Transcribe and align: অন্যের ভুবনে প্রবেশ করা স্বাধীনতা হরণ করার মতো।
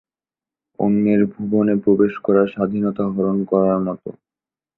অন্যের 0.79 1.21
ভুবনে 1.31 1.73
প্রবেশ 1.83 2.13
করা 2.25 2.43
স্বাধীনতা 2.53 3.03
হরণ 3.07 3.37
করার 3.51 3.79
মতো। 3.87 4.09